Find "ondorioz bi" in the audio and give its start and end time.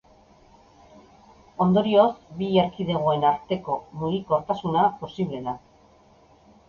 1.65-2.47